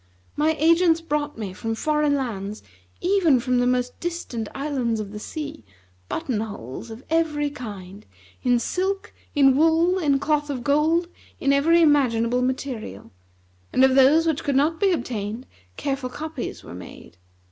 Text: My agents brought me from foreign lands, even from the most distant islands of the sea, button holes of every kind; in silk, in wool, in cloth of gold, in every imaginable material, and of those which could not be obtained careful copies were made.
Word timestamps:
My 0.35 0.55
agents 0.57 0.99
brought 0.99 1.37
me 1.37 1.53
from 1.53 1.75
foreign 1.75 2.15
lands, 2.15 2.63
even 3.01 3.39
from 3.39 3.59
the 3.59 3.67
most 3.67 3.99
distant 3.99 4.49
islands 4.55 4.99
of 4.99 5.11
the 5.11 5.19
sea, 5.19 5.63
button 6.09 6.39
holes 6.39 6.89
of 6.89 7.03
every 7.11 7.51
kind; 7.51 8.03
in 8.41 8.57
silk, 8.57 9.13
in 9.35 9.55
wool, 9.55 9.99
in 9.99 10.17
cloth 10.17 10.49
of 10.49 10.63
gold, 10.63 11.07
in 11.39 11.53
every 11.53 11.83
imaginable 11.83 12.41
material, 12.41 13.11
and 13.71 13.83
of 13.83 13.93
those 13.93 14.25
which 14.25 14.43
could 14.43 14.55
not 14.55 14.79
be 14.79 14.91
obtained 14.91 15.45
careful 15.77 16.09
copies 16.09 16.63
were 16.63 16.73
made. 16.73 17.17